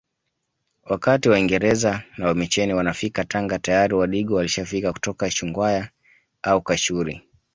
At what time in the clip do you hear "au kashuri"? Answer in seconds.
6.41-7.27